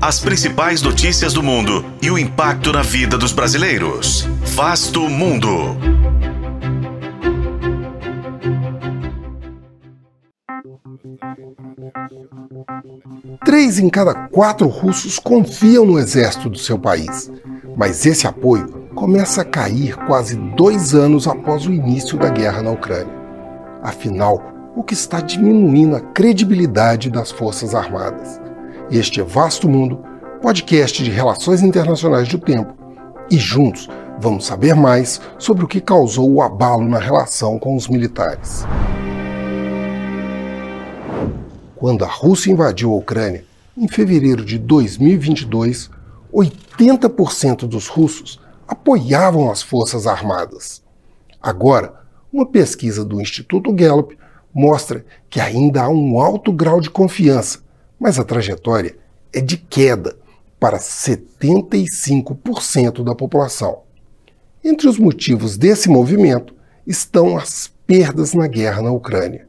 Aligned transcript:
As 0.00 0.20
principais 0.20 0.80
notícias 0.80 1.32
do 1.32 1.42
mundo 1.42 1.84
e 2.00 2.08
o 2.08 2.16
impacto 2.16 2.72
na 2.72 2.82
vida 2.82 3.18
dos 3.18 3.32
brasileiros. 3.32 4.28
Vasto 4.54 5.00
Mundo. 5.08 5.76
Três 13.44 13.80
em 13.80 13.90
cada 13.90 14.14
quatro 14.28 14.68
russos 14.68 15.18
confiam 15.18 15.84
no 15.84 15.98
exército 15.98 16.48
do 16.48 16.58
seu 16.58 16.78
país, 16.78 17.28
mas 17.76 18.06
esse 18.06 18.24
apoio 18.24 18.68
começa 18.94 19.42
a 19.42 19.44
cair 19.44 19.96
quase 20.06 20.36
dois 20.36 20.94
anos 20.94 21.26
após 21.26 21.66
o 21.66 21.72
início 21.72 22.16
da 22.16 22.28
guerra 22.28 22.62
na 22.62 22.70
Ucrânia. 22.70 23.12
Afinal, 23.82 24.40
o 24.76 24.84
que 24.84 24.94
está 24.94 25.20
diminuindo 25.20 25.96
a 25.96 26.00
credibilidade 26.00 27.10
das 27.10 27.32
Forças 27.32 27.74
Armadas. 27.74 28.47
Este 28.90 29.20
é 29.20 29.22
Vasto 29.22 29.68
Mundo, 29.68 30.02
podcast 30.40 31.04
de 31.04 31.10
relações 31.10 31.60
internacionais 31.60 32.26
do 32.26 32.38
tempo, 32.38 32.72
e 33.30 33.36
juntos 33.36 33.86
vamos 34.18 34.46
saber 34.46 34.74
mais 34.74 35.20
sobre 35.38 35.62
o 35.62 35.68
que 35.68 35.78
causou 35.78 36.32
o 36.32 36.40
abalo 36.40 36.88
na 36.88 36.98
relação 36.98 37.58
com 37.58 37.76
os 37.76 37.86
militares. 37.86 38.64
Quando 41.76 42.02
a 42.02 42.08
Rússia 42.08 42.50
invadiu 42.50 42.94
a 42.94 42.96
Ucrânia, 42.96 43.44
em 43.76 43.86
fevereiro 43.86 44.42
de 44.42 44.58
2022, 44.58 45.90
80% 46.32 47.66
dos 47.66 47.88
russos 47.88 48.40
apoiavam 48.66 49.50
as 49.50 49.60
Forças 49.60 50.06
Armadas. 50.06 50.82
Agora, 51.42 51.92
uma 52.32 52.46
pesquisa 52.46 53.04
do 53.04 53.20
Instituto 53.20 53.70
Gallup 53.70 54.16
mostra 54.54 55.04
que 55.28 55.42
ainda 55.42 55.82
há 55.82 55.88
um 55.90 56.18
alto 56.18 56.50
grau 56.50 56.80
de 56.80 56.88
confiança, 56.88 57.67
mas 57.98 58.18
a 58.18 58.24
trajetória 58.24 58.96
é 59.32 59.40
de 59.40 59.56
queda 59.56 60.16
para 60.58 60.78
75% 60.78 63.04
da 63.04 63.14
população. 63.14 63.82
Entre 64.64 64.88
os 64.88 64.98
motivos 64.98 65.56
desse 65.56 65.88
movimento 65.88 66.54
estão 66.86 67.36
as 67.36 67.70
perdas 67.86 68.34
na 68.34 68.46
guerra 68.46 68.82
na 68.82 68.90
Ucrânia. 68.90 69.46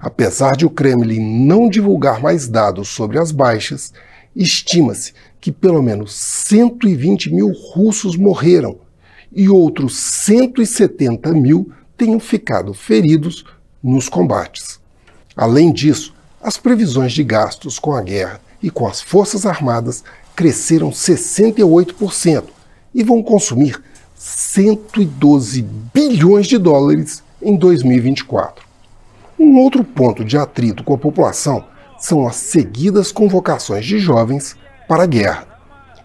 Apesar 0.00 0.56
de 0.56 0.64
o 0.64 0.70
Kremlin 0.70 1.46
não 1.46 1.68
divulgar 1.68 2.20
mais 2.20 2.48
dados 2.48 2.88
sobre 2.88 3.18
as 3.18 3.32
baixas, 3.32 3.92
estima-se 4.34 5.12
que 5.40 5.50
pelo 5.50 5.82
menos 5.82 6.14
120 6.14 7.32
mil 7.32 7.52
russos 7.52 8.16
morreram 8.16 8.78
e 9.32 9.48
outros 9.48 9.98
170 9.98 11.32
mil 11.32 11.72
tenham 11.96 12.20
ficado 12.20 12.74
feridos 12.74 13.44
nos 13.82 14.08
combates. 14.08 14.80
Além 15.36 15.72
disso, 15.72 16.14
as 16.42 16.56
previsões 16.56 17.12
de 17.12 17.22
gastos 17.22 17.78
com 17.78 17.92
a 17.92 18.00
guerra 18.00 18.40
e 18.62 18.70
com 18.70 18.86
as 18.86 19.00
Forças 19.00 19.44
Armadas 19.44 20.02
cresceram 20.34 20.90
68% 20.90 22.44
e 22.94 23.02
vão 23.02 23.22
consumir 23.22 23.82
112 24.16 25.62
bilhões 25.92 26.46
de 26.46 26.58
dólares 26.58 27.22
em 27.42 27.56
2024. 27.56 28.64
Um 29.38 29.58
outro 29.58 29.84
ponto 29.84 30.24
de 30.24 30.36
atrito 30.36 30.84
com 30.84 30.94
a 30.94 30.98
população 30.98 31.64
são 31.98 32.26
as 32.26 32.36
seguidas 32.36 33.12
convocações 33.12 33.84
de 33.84 33.98
jovens 33.98 34.56
para 34.88 35.04
a 35.04 35.06
guerra. 35.06 35.46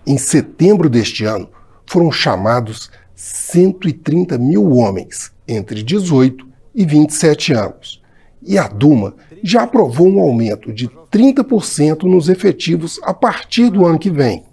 Em 0.05 0.17
setembro 0.17 0.89
deste 0.89 1.25
ano, 1.25 1.49
foram 1.85 2.11
chamados 2.11 2.91
130 3.15 4.37
mil 4.37 4.71
homens 4.73 5.31
entre 5.47 5.81
18 5.81 6.45
e 6.73 6.85
27 6.85 7.53
anos. 7.53 8.01
E 8.45 8.57
a 8.59 8.67
Duma 8.67 9.15
já 9.43 9.63
aprovou 9.63 10.07
um 10.07 10.19
aumento 10.19 10.71
de 10.71 10.87
30% 11.11 12.03
nos 12.03 12.29
efetivos 12.29 12.99
a 13.03 13.13
partir 13.13 13.69
do 13.69 13.85
ano 13.85 13.97
que 13.97 14.11
vem, 14.11 14.43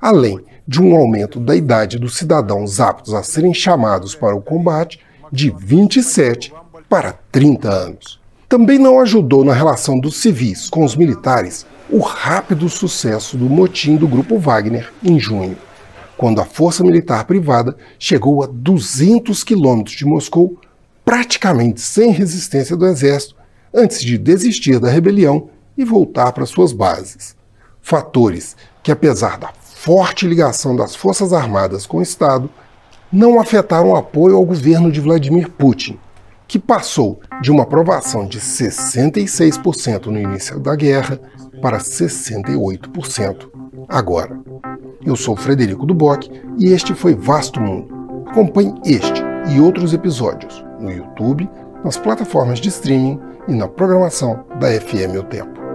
além 0.00 0.40
de 0.66 0.82
um 0.82 0.96
aumento 0.96 1.38
da 1.38 1.54
idade 1.54 1.98
dos 1.98 2.16
cidadãos 2.16 2.80
aptos 2.80 3.14
a 3.14 3.22
serem 3.22 3.54
chamados 3.54 4.14
para 4.14 4.34
o 4.34 4.42
combate 4.42 5.00
de 5.30 5.50
27 5.50 6.52
para 6.88 7.12
30 7.30 7.68
anos. 7.68 8.20
Também 8.48 8.78
não 8.78 9.00
ajudou 9.00 9.44
na 9.44 9.52
relação 9.52 9.98
dos 9.98 10.16
civis 10.16 10.68
com 10.70 10.84
os 10.84 10.96
militares 10.96 11.66
o 11.90 11.98
rápido 11.98 12.68
sucesso 12.68 13.36
do 13.36 13.44
motim 13.44 13.96
do 13.96 14.08
Grupo 14.08 14.38
Wagner 14.38 14.92
em 15.04 15.20
junho, 15.20 15.56
quando 16.16 16.40
a 16.40 16.44
força 16.44 16.82
militar 16.82 17.24
privada 17.24 17.76
chegou 17.98 18.42
a 18.42 18.46
200 18.46 19.44
quilômetros 19.44 19.96
de 19.96 20.04
Moscou 20.04 20.58
praticamente 21.04 21.80
sem 21.80 22.10
resistência 22.10 22.76
do 22.76 22.86
exército 22.86 23.35
antes 23.76 24.00
de 24.00 24.16
desistir 24.16 24.80
da 24.80 24.88
rebelião 24.88 25.50
e 25.76 25.84
voltar 25.84 26.32
para 26.32 26.46
suas 26.46 26.72
bases. 26.72 27.36
Fatores 27.82 28.56
que, 28.82 28.90
apesar 28.90 29.38
da 29.38 29.52
forte 29.60 30.26
ligação 30.26 30.74
das 30.74 30.96
Forças 30.96 31.32
Armadas 31.32 31.86
com 31.86 31.98
o 31.98 32.02
Estado, 32.02 32.48
não 33.12 33.38
afetaram 33.38 33.90
o 33.90 33.96
apoio 33.96 34.36
ao 34.36 34.44
governo 34.44 34.90
de 34.90 35.00
Vladimir 35.00 35.50
Putin, 35.50 35.98
que 36.48 36.58
passou 36.58 37.20
de 37.42 37.50
uma 37.50 37.64
aprovação 37.64 38.26
de 38.26 38.40
66% 38.40 40.06
no 40.06 40.18
início 40.18 40.58
da 40.58 40.74
guerra 40.74 41.20
para 41.60 41.78
68% 41.78 43.48
agora. 43.88 44.40
Eu 45.04 45.14
sou 45.14 45.36
Frederico 45.36 45.86
Duboc 45.86 46.28
e 46.58 46.72
este 46.72 46.94
foi 46.94 47.14
Vasto 47.14 47.60
Mundo. 47.60 48.24
Acompanhe 48.26 48.74
este 48.84 49.22
e 49.48 49.60
outros 49.60 49.92
episódios 49.92 50.64
no 50.80 50.90
YouTube, 50.90 51.48
nas 51.86 51.96
plataformas 51.96 52.58
de 52.58 52.68
streaming 52.68 53.20
e 53.46 53.52
na 53.52 53.68
programação 53.68 54.44
da 54.58 54.68
FM 54.68 55.16
O 55.20 55.22
Tempo. 55.22 55.65